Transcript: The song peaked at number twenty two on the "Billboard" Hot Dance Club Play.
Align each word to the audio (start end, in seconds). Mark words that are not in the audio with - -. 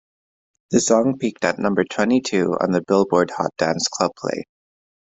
The 0.71 0.79
song 0.81 1.19
peaked 1.19 1.45
at 1.45 1.59
number 1.59 1.83
twenty 1.83 2.21
two 2.21 2.57
on 2.59 2.71
the 2.71 2.81
"Billboard" 2.81 3.29
Hot 3.37 3.51
Dance 3.59 3.87
Club 3.87 4.13
Play. 4.17 4.47